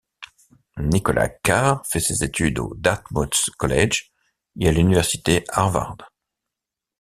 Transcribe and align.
Nicholas 0.79 1.29
Carr 1.43 1.83
fait 1.85 1.99
ses 1.99 2.23
études 2.23 2.57
au 2.57 2.73
Dartmouth 2.75 3.51
College 3.59 4.11
et 4.59 4.67
à 4.69 4.71
l'université 4.71 5.43
Harvard. 5.49 5.95